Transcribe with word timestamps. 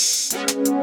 Música 0.00 0.79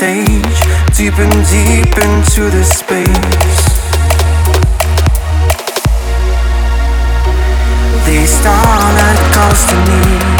stage, 0.00 0.60
deep 0.96 1.12
and 1.18 1.30
deep 1.52 1.94
into 1.98 2.48
the 2.48 2.64
space. 2.64 3.66
They 8.06 8.24
starlight 8.24 9.20
calls 9.34 9.66
to 9.66 9.76
me. 9.90 10.39